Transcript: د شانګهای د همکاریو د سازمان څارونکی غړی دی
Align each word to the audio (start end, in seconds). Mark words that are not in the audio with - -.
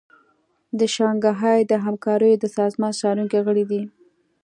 د 0.79 0.81
شانګهای 0.95 1.59
د 1.71 1.73
همکاریو 1.85 2.41
د 2.41 2.45
سازمان 2.57 2.93
څارونکی 2.99 3.39
غړی 3.45 3.65
دی 3.71 3.81